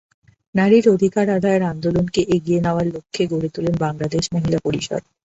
[0.55, 5.01] নারীর অধিকার আদায়ের আন্দোলনকে এগিয়ে নেওয়ার লক্ষ্যে গড়ে তোলেন বাংলাদেশ মহিলা পরিষদ।